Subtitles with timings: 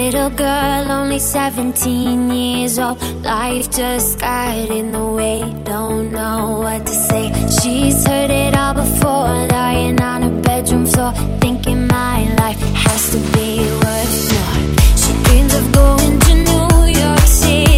[0.00, 3.02] Little girl, only 17 years old.
[3.24, 7.26] Life just got in the way, don't know what to say.
[7.60, 13.18] She's heard it all before, lying on her bedroom floor, thinking my life has to
[13.34, 14.58] be worth more.
[15.00, 17.77] She dreams of going to New York City.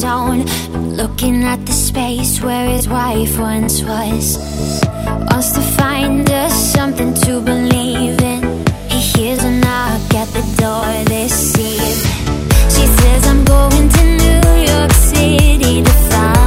[0.00, 0.44] zone.
[0.96, 4.26] Looking at the space where his wife once was.
[5.28, 8.40] Wants to find us something to believe in.
[8.88, 12.02] He hears a knock at the door this eve.
[12.74, 16.39] She says, I'm going to New York City to find.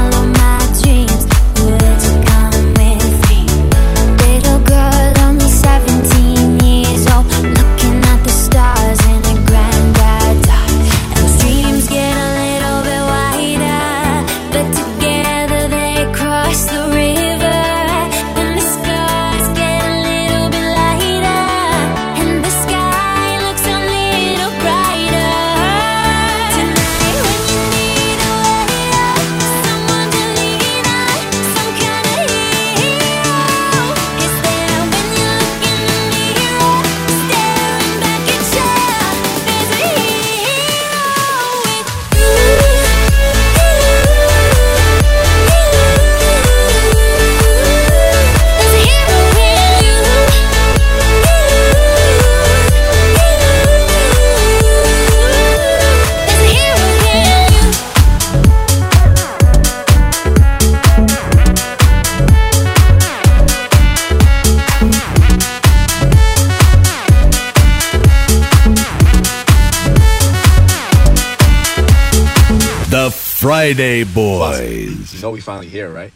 [73.64, 75.14] Friday, boys.
[75.14, 76.12] You know we finally here, right?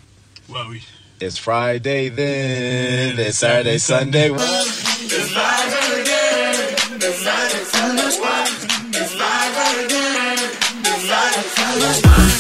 [0.50, 0.84] Well, we.
[1.22, 3.18] It's Friday then.
[3.18, 4.32] It's Saturday, Sunday.
[4.34, 6.76] It's live again.
[6.92, 7.98] It's live again.
[8.92, 10.38] It's live again.
[10.84, 12.37] It's live again.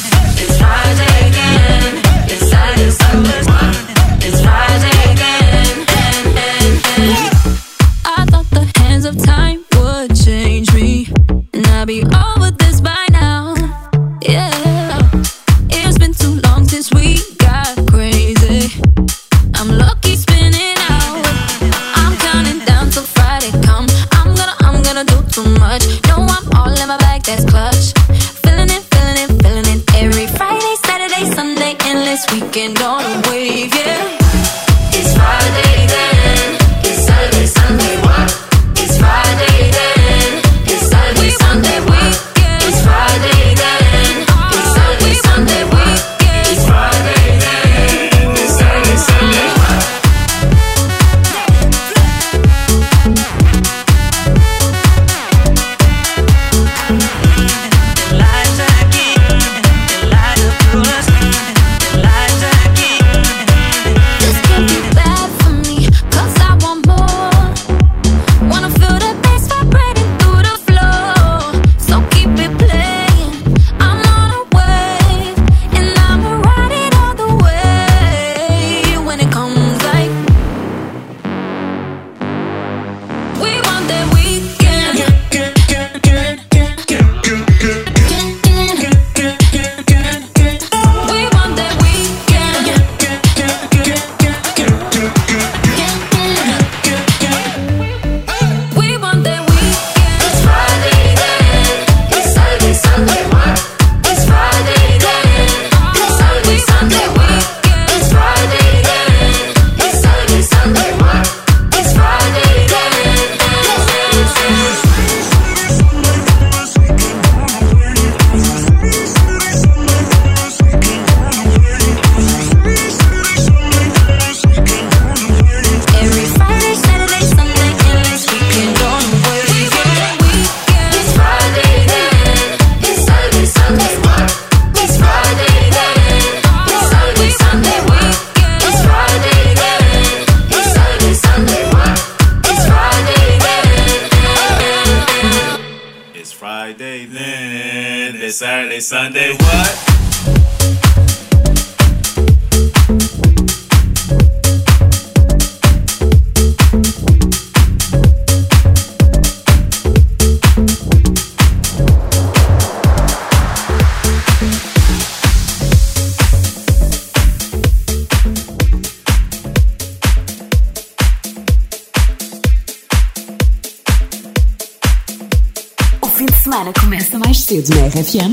[177.97, 178.31] RFM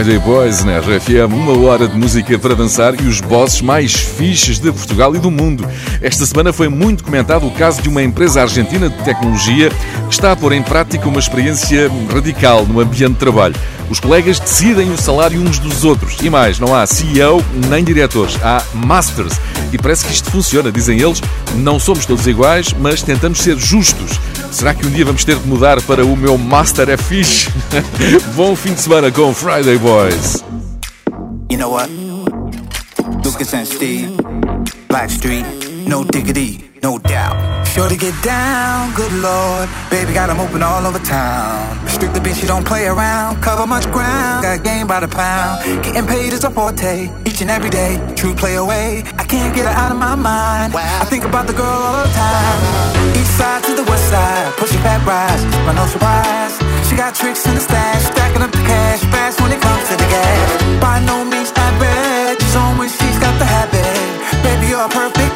[0.00, 4.58] Friday Boys na RFM, uma hora de música para dançar e os bosses mais fixes
[4.58, 5.68] de Portugal e do mundo.
[6.00, 10.32] Esta semana foi muito comentado o caso de uma empresa argentina de tecnologia que está
[10.32, 13.54] a pôr em prática uma experiência radical no ambiente de trabalho.
[13.90, 16.16] Os colegas decidem o salário uns dos outros.
[16.22, 19.38] E mais, não há CEO nem diretores, há masters.
[19.70, 21.20] E parece que isto funciona, dizem eles.
[21.56, 24.18] Não somos todos iguais, mas tentamos ser justos.
[24.60, 27.48] Será que um dia vamos ter de mudar para o meu Master é fixe?
[28.36, 30.44] Bom fim de semana com Friday Boys.
[31.50, 31.88] You know what?
[33.24, 34.12] Lucas and Steve,
[34.86, 35.46] Blackstreet,
[35.88, 37.66] no diggity, no doubt.
[37.66, 39.68] Sure to get down, good lord.
[39.90, 41.88] Baby got them open all over town.
[41.88, 43.40] Strictly bitch, you don't play around.
[43.42, 45.84] Cover much ground, got game by the pound.
[45.84, 48.00] Getting paid is a forte, each and every day.
[48.16, 50.74] True play away, I can't get her out of my mind.
[50.74, 52.58] I think about the girl all the time.
[53.14, 56.58] East side to the west side, pushing back rise, but no surprise.
[56.88, 59.94] She got tricks in the stash, stacking up the cash, fast when it comes to
[59.96, 60.80] the gas.
[60.80, 64.42] By no means average, she's on when she's got the habit.
[64.42, 65.29] Baby, you're perfect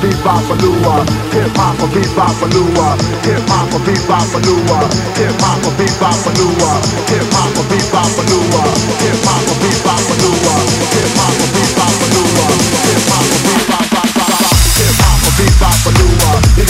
[0.00, 1.02] bebop balua,
[1.34, 2.88] hip hop a bebop balua,
[3.26, 4.78] hip hop a bebop balua,
[5.18, 6.72] hip hop a bebop balua,
[7.10, 8.62] hip hop a bebop balua,
[9.02, 10.54] hip hop a bebop balua,
[10.94, 12.46] hip hop a bebop balua, hip hop a bebop balua,
[12.86, 15.26] hip hop a bebop balua, Hip hop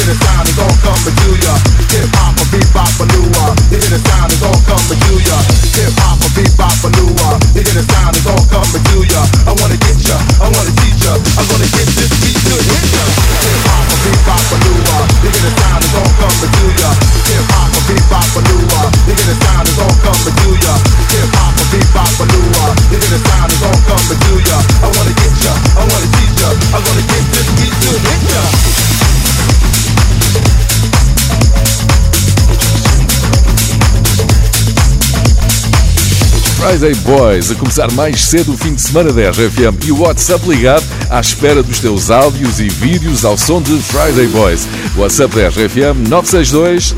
[0.09, 1.55] a sound it's all coming to ya,
[1.93, 5.39] hip hop a bebop balua, you get a sound it's all coming to ya,
[5.77, 9.53] hip hop a bebop balua, you get a sound it's all coming to ya, I
[9.53, 10.98] wanna get ya, I wanna teach
[36.59, 40.47] Friday Boys, a começar mais cedo o fim de semana da RFM e o WhatsApp
[40.47, 44.67] ligado à espera dos teus áudios e vídeos ao som de Friday Boys.
[44.97, 46.95] WhatsApp da RFM 962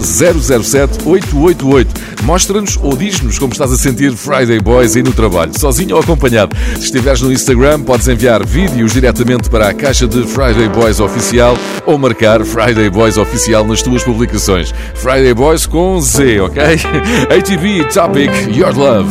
[0.53, 2.01] 007 888.
[2.25, 6.57] Mostra-nos ou diz-nos como estás a sentir Friday Boys aí no trabalho, sozinho ou acompanhado.
[6.77, 11.57] Se estiveres no Instagram, podes enviar vídeos diretamente para a caixa de Friday Boys Oficial
[11.87, 14.75] ou marcar Friday Boys Oficial nas tuas publicações.
[14.95, 16.63] Friday Boys com Z, ok?
[17.37, 19.11] ATV Topic Your Love.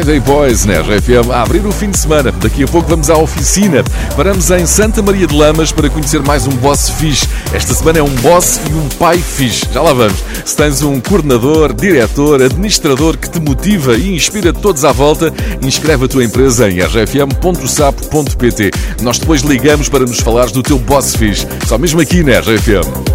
[0.00, 2.32] Friday Boys na RFM a abrir o fim de semana.
[2.32, 3.84] Daqui a pouco vamos à oficina.
[4.16, 7.28] Paramos em Santa Maria de Lamas para conhecer mais um boss fixe.
[7.52, 9.66] Esta semana é um boss e um pai fixe.
[9.70, 10.16] Já lá vamos.
[10.42, 16.06] Se tens um coordenador, diretor, administrador que te motiva e inspira todos à volta, inscreve
[16.06, 18.70] a tua empresa em rfm.sapo.pt.
[19.02, 21.46] Nós depois ligamos para nos falares do teu boss fixe.
[21.68, 23.09] Só mesmo aqui na RFM.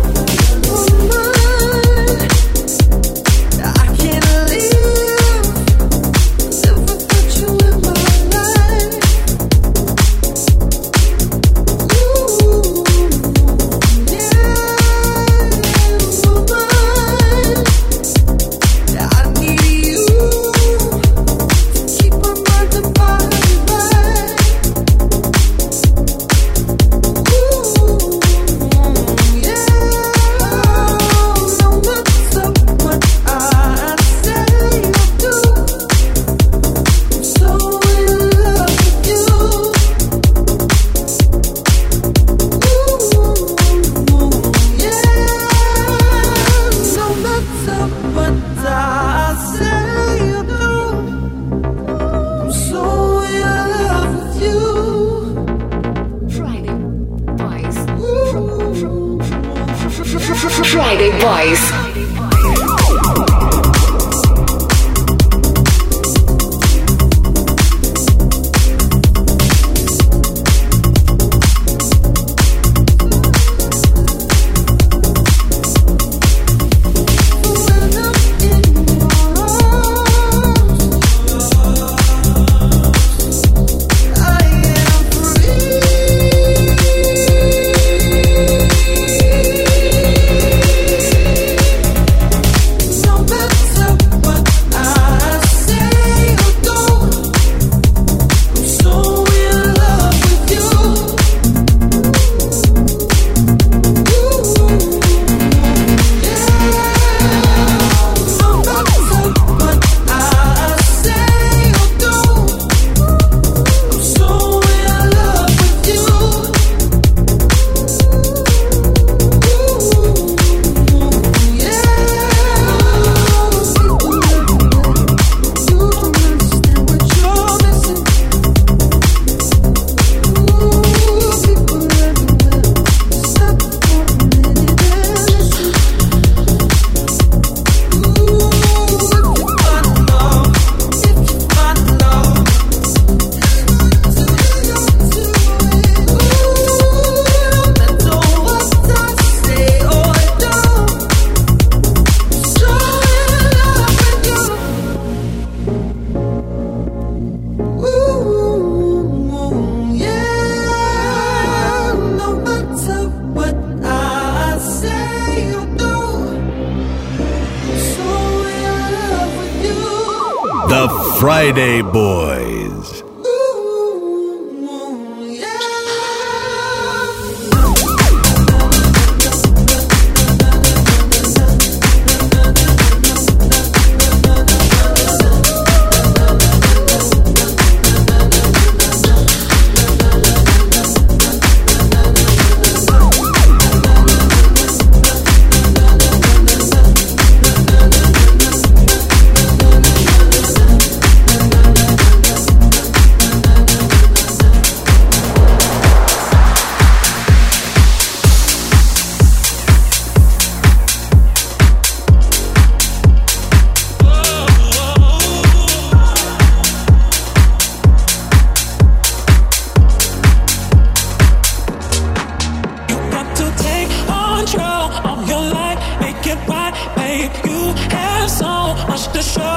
[229.15, 229.54] To show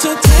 [0.00, 0.37] to take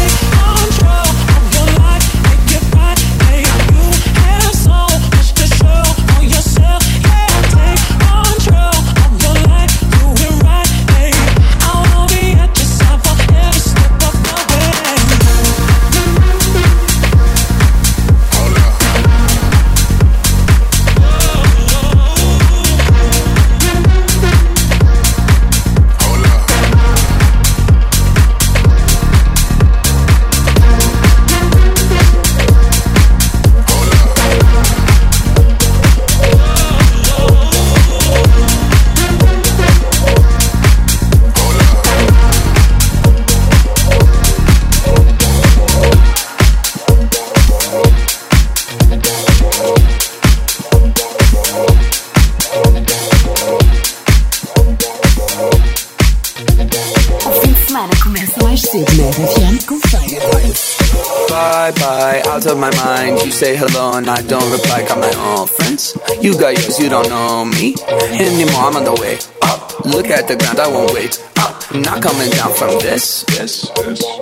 [66.28, 68.60] You got yours, you don't know me anymore.
[68.60, 69.82] I'm on the way up.
[69.86, 71.74] Look at the ground, I won't wait up.
[71.74, 73.22] Not coming down from this.
[73.22, 74.17] This, this.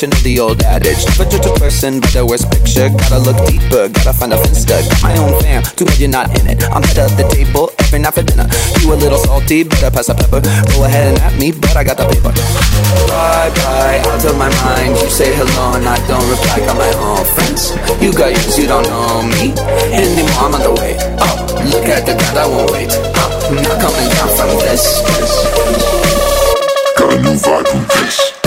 [0.00, 1.04] but you know the old adage.
[1.12, 2.88] Never judge a person by the worst picture.
[2.88, 4.80] Gotta look deeper, gotta find a finster.
[4.80, 6.62] Got my own fam, too bad you're not in it.
[6.72, 8.48] I'm head of the table every night for dinner.
[8.80, 10.40] You a little salty, better pass the pepper.
[10.72, 12.32] Go ahead and at me, but I got the paper.
[12.32, 14.96] Bye bye, out of my mind.
[14.96, 16.64] You say hello and I don't reply.
[16.64, 17.76] Got my own friends.
[18.00, 19.52] You got yours, you don't know me
[19.92, 20.40] anymore.
[20.40, 21.36] I'm on the way Oh,
[21.68, 23.30] Look at the ground, I won't wait up.
[23.52, 25.04] Not coming down from this.
[25.04, 25.32] this.
[26.96, 28.39] Got a new vibe with this.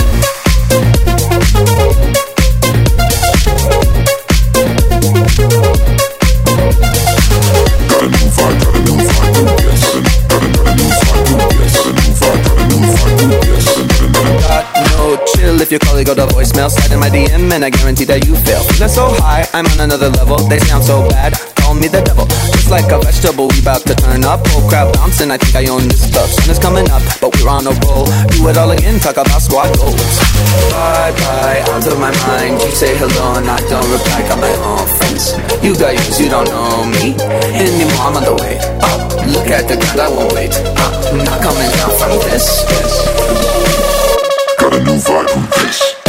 [15.74, 16.70] Your colleague got a voicemail.
[16.70, 18.62] Slide in my DM and I guarantee that you fail.
[18.70, 20.38] Feeling so high, I'm on another level.
[20.46, 22.30] They sound so bad, call me the devil.
[22.54, 24.38] Just like a vegetable, we about to turn up.
[24.54, 26.30] Oh, Whole crowd bouncing, I think I own this stuff.
[26.30, 28.06] Sun is coming up, but we're on a roll.
[28.30, 29.98] Do it all again, talk about squad goals.
[30.70, 32.62] Bye bye, out of my mind.
[32.62, 34.22] You say hello and I don't reply.
[34.30, 35.34] Got my own friends.
[35.58, 37.18] You got yours, you don't know me
[37.50, 38.14] anymore.
[38.14, 39.10] I'm on the way up.
[39.26, 40.94] Look at the ground, I won't wait up.
[41.18, 43.73] Not coming down from this.
[44.64, 46.03] Got a new vibe with this.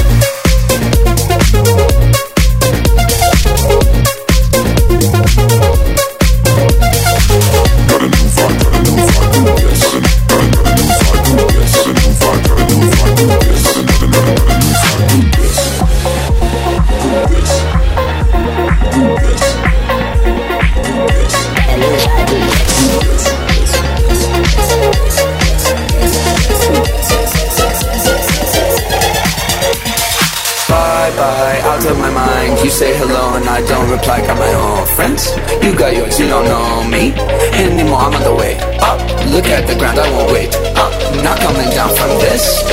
[32.65, 35.29] You say hello and I don't reply, got my own friends.
[35.63, 37.13] You got yours, you don't know me
[37.53, 37.99] anymore.
[37.99, 38.97] I'm on the way up.
[39.29, 40.91] Look at the ground, I won't wait up.
[41.23, 42.65] Not coming down from this.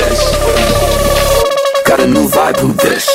[1.85, 3.12] Got a new vibe, who this?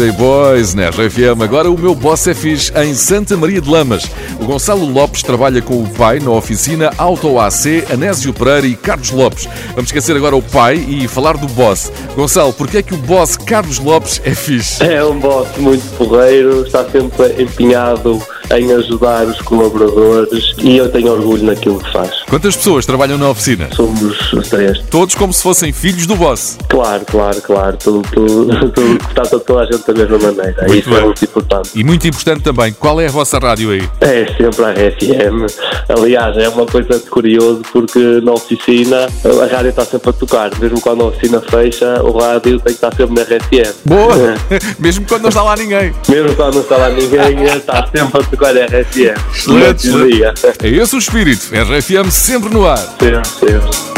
[0.00, 1.42] Friday Boys na RFM.
[1.42, 4.04] Agora o meu boss é fixe em Santa Maria de Lamas.
[4.40, 9.10] O Gonçalo Lopes trabalha com o pai na oficina Auto AC, Anésio Pereira e Carlos
[9.10, 9.46] Lopes.
[9.74, 11.92] Vamos esquecer agora o pai e falar do boss.
[12.16, 14.82] Gonçalo, porquê é que o boss Carlos Lopes é fixe?
[14.82, 18.22] É um boss muito porreiro, está sempre empenhado
[18.52, 22.10] em ajudar os colaboradores e eu tenho orgulho naquilo que faz.
[22.28, 23.68] Quantas pessoas trabalham na oficina?
[23.74, 24.78] Somos os três.
[24.90, 26.58] Todos como se fossem filhos do boss.
[26.68, 27.76] Claro, claro, claro.
[27.76, 30.66] Tudo, tudo, tudo trata toda a gente da mesma maneira.
[30.66, 31.04] Muito Isso é bem.
[31.04, 31.70] muito importante.
[31.74, 33.88] E muito importante também, qual é a vossa rádio aí?
[34.00, 35.46] É sempre a RFM.
[35.88, 40.50] Aliás, é uma coisa de curioso porque na oficina a rádio está sempre a tocar.
[40.58, 43.74] Mesmo quando a oficina fecha, o rádio tem que estar sempre na RFM.
[43.84, 44.34] Boa!
[44.78, 45.92] Mesmo quando não está lá ninguém.
[46.08, 49.14] Mesmo quando não está lá ninguém, está sempre a tocar a RFM.
[49.30, 50.30] Excelente, dia.
[50.30, 50.66] excelente.
[50.66, 51.50] É esse o espírito.
[51.54, 52.78] RFM sempre no ar.
[52.78, 53.90] Sempre, sempre.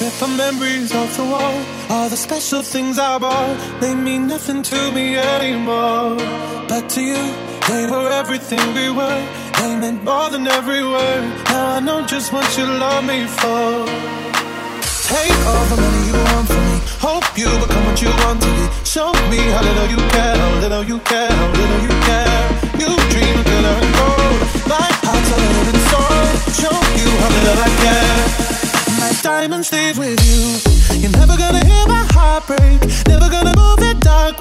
[0.00, 1.22] With the memories of the
[1.92, 6.16] all the special things I bought, they mean nothing to me anymore.
[6.68, 7.22] But to you,
[7.68, 9.22] they were everything we were.
[9.58, 11.22] They meant more than every word.
[11.50, 13.86] Now I know just what you love me for.
[15.12, 16.71] Take all the money you want from me.
[17.02, 18.62] Hope you become what you want to be.
[18.86, 22.46] Show me how little you care, how little you care, how little you care.
[22.78, 24.38] You dream of glitter and gold.
[24.70, 26.22] My heart's a living soul.
[26.62, 28.22] Show you how little I care.
[29.02, 30.62] My diamonds leave with you.
[31.02, 32.78] You're never gonna hear my heart break.
[33.10, 34.31] Never gonna move it dark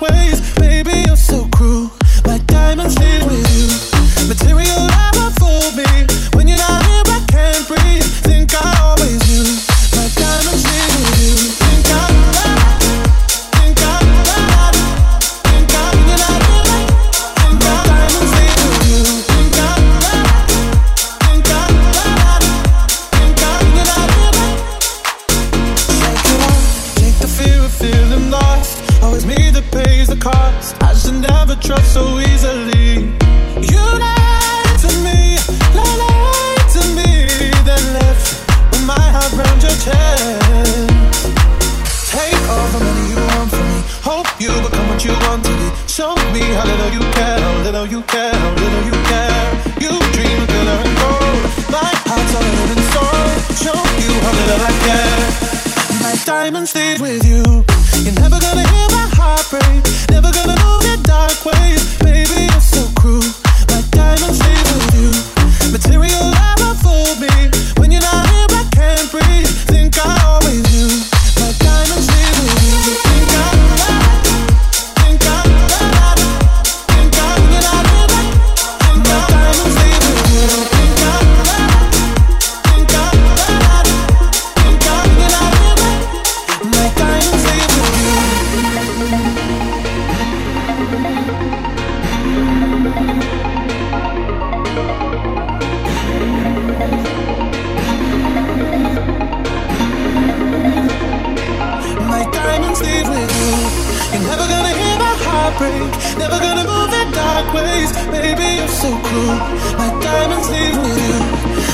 [104.30, 105.92] never gonna hear my heart break.
[106.18, 107.90] Never gonna move in dark ways.
[108.14, 109.38] Baby, you're so cruel.
[109.82, 111.18] My diamonds leave with you.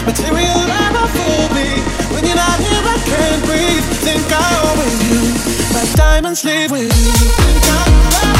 [0.09, 1.69] Material never fool me.
[2.13, 3.85] When you're not here, I can't breathe.
[4.05, 5.27] Think I always knew.
[5.75, 7.13] My diamonds leave with you.
[7.41, 7.83] Think I
[8.15, 8.36] Think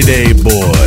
[0.00, 0.77] Friday, boy.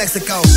[0.00, 0.49] Mexico.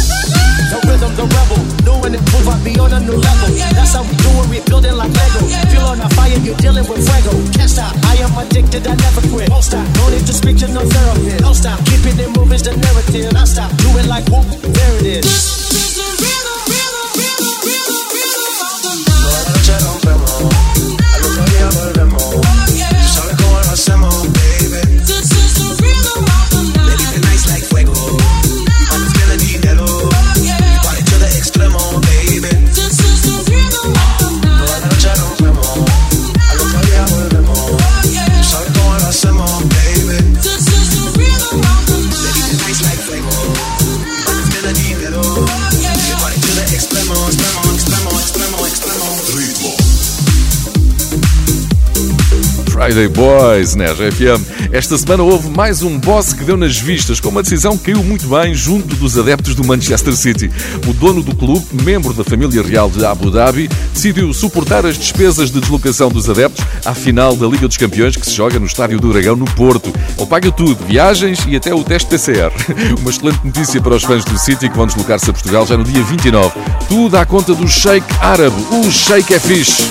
[53.08, 53.92] Boys na né?
[53.92, 54.72] RFM.
[54.72, 58.04] Esta semana houve mais um boss que deu nas vistas com uma decisão que caiu
[58.04, 60.50] muito bem junto dos adeptos do Manchester City.
[60.88, 65.52] O dono do clube, membro da família real de Abu Dhabi, decidiu suportar as despesas
[65.52, 69.00] de deslocação dos adeptos à final da Liga dos Campeões que se joga no Estádio
[69.00, 69.94] do Dragão, no Porto.
[70.18, 72.52] Ele paga tudo, viagens e até o teste PCR.
[73.00, 75.84] Uma excelente notícia para os fãs do City que vão deslocar-se a Portugal já no
[75.84, 76.52] dia 29.
[76.88, 78.56] Tudo à conta do Sheikh Árabe.
[78.72, 79.84] O Sheikh é fixe.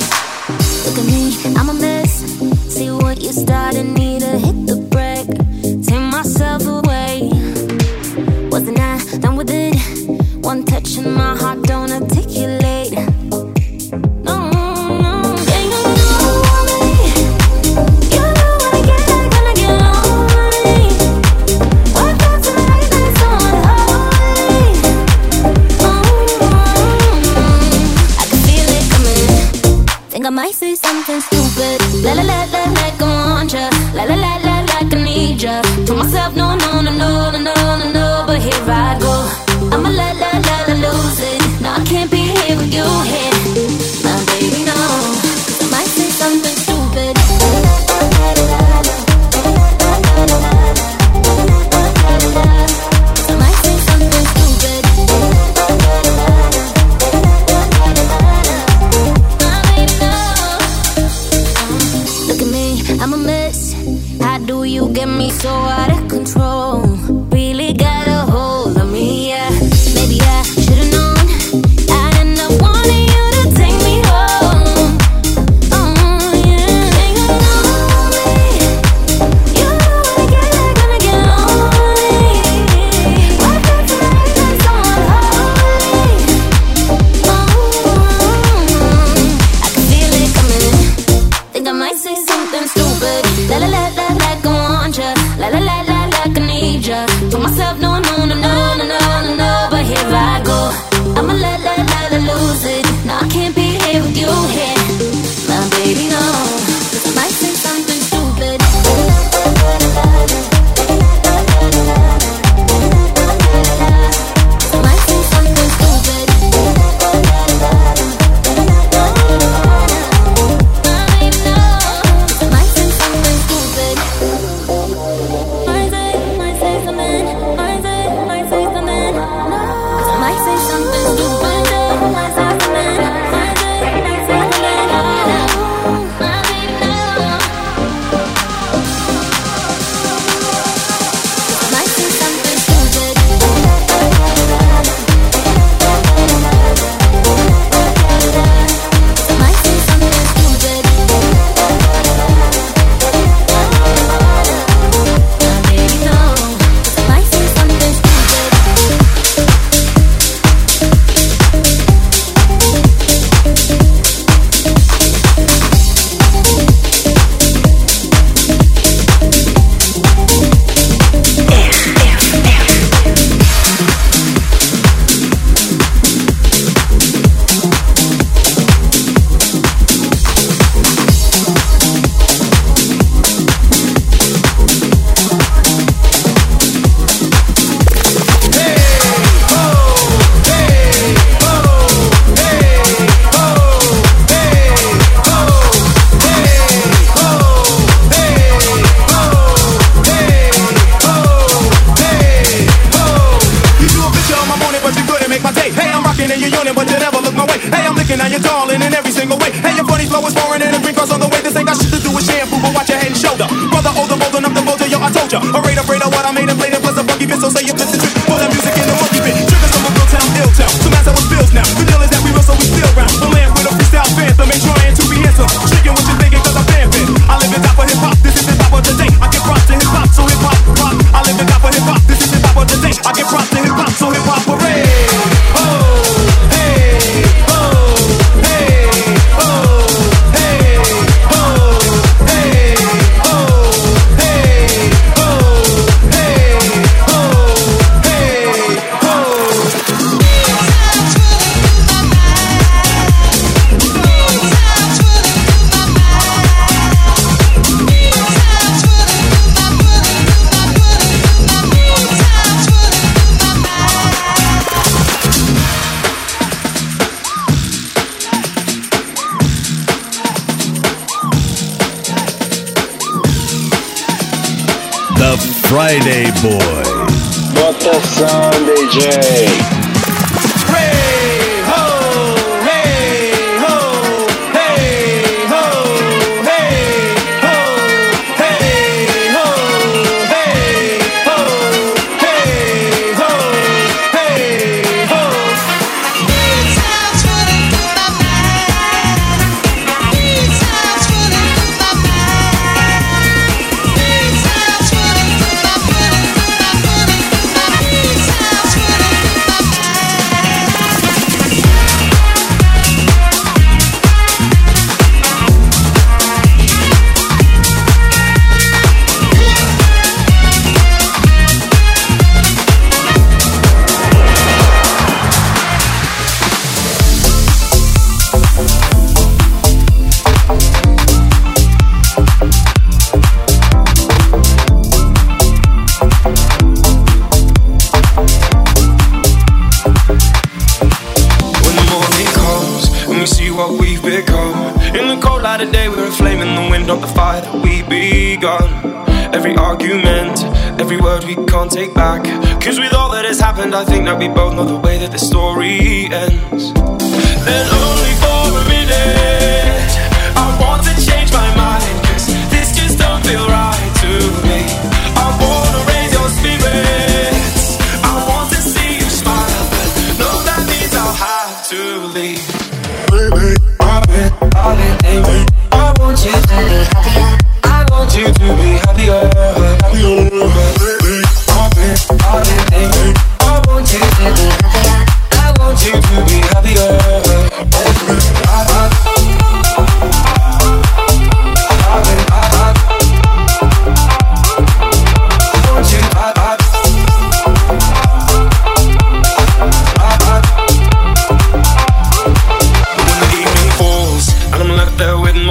[3.33, 4.02] starting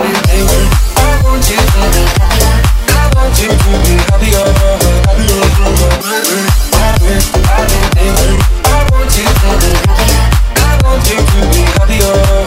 [0.00, 0.06] I
[3.14, 4.80] want to be able to be all
[9.10, 9.44] just
[10.56, 12.39] I want you to be happier.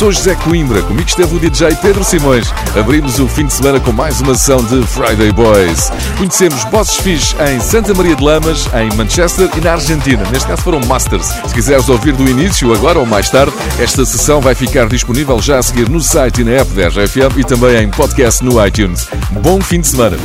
[0.00, 2.50] Sou José Coimbra, comigo esteve o DJ Pedro Simões.
[2.74, 5.92] Abrimos o fim de semana com mais uma sessão de Friday Boys.
[6.16, 10.22] Conhecemos bosses fixe em Santa Maria de Lamas, em Manchester e na Argentina.
[10.30, 11.26] Neste caso foram Masters.
[11.26, 15.58] Se quiseres ouvir do início, agora ou mais tarde, esta sessão vai ficar disponível já
[15.58, 19.06] a seguir no site e na app da RFM e também em podcast no iTunes.
[19.42, 20.16] Bom fim de semana.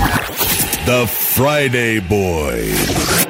[0.85, 3.24] The Friday Boys.